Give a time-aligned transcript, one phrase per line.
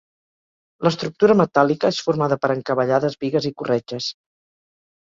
[0.87, 4.13] L'estructura metàl·lica és formada per encavallades, bigues i corretges.